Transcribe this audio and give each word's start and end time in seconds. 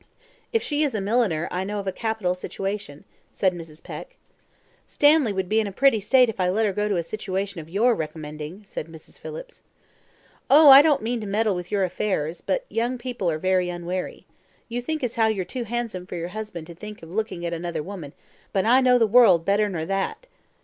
"If 0.51 0.63
she 0.63 0.81
is 0.81 0.95
a 0.95 0.99
milliner, 0.99 1.47
I 1.51 1.63
know 1.63 1.77
of 1.77 1.85
a 1.85 1.91
capital 1.91 2.33
situation," 2.33 3.03
said 3.31 3.53
Mrs. 3.53 3.83
Peck. 3.83 4.17
"Stanley 4.83 5.31
would 5.31 5.47
be 5.47 5.59
in 5.59 5.67
a 5.67 5.71
pretty 5.71 5.99
state 5.99 6.27
if 6.27 6.39
I 6.39 6.49
let 6.49 6.65
her 6.65 6.73
go 6.73 6.87
to 6.87 6.97
a 6.97 7.03
situation 7.03 7.61
of 7.61 7.69
your 7.69 7.93
recommending," 7.93 8.63
said 8.65 8.87
Mrs. 8.87 9.19
Phillips. 9.19 9.61
"Oh, 10.49 10.71
I 10.71 10.81
don't 10.81 11.03
mean 11.03 11.21
to 11.21 11.27
meddle 11.27 11.53
with 11.53 11.71
your 11.71 11.83
affairs; 11.83 12.41
but 12.43 12.65
young 12.67 12.97
people 12.97 13.29
are 13.29 13.37
very 13.37 13.69
unwary. 13.69 14.25
You 14.67 14.81
think 14.81 15.03
as 15.03 15.17
how 15.17 15.27
you're 15.27 15.45
too 15.45 15.65
handsome 15.65 16.07
for 16.07 16.15
your 16.15 16.29
husband 16.29 16.65
to 16.65 16.73
think 16.73 17.03
of 17.03 17.11
looking 17.11 17.45
at 17.45 17.53
another 17.53 17.83
woman; 17.83 18.13
but 18.51 18.65
I 18.65 18.81
know 18.81 18.97
the 18.97 19.05
world 19.05 19.45
better 19.45 19.69
nor 19.69 19.85
that. 19.85 20.25